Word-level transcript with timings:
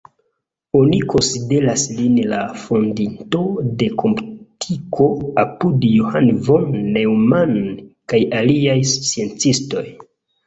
Oni 0.77 0.99
konsideras 1.09 1.81
lin 1.97 2.15
la 2.29 2.37
fondinto 2.61 3.41
de 3.81 3.89
komputiko 4.03 5.09
apud 5.43 5.85
John 5.89 6.31
von 6.47 6.65
Neumann 6.95 7.53
kaj 8.13 8.23
aliaj 8.41 8.79
sciencistoj. 8.93 9.85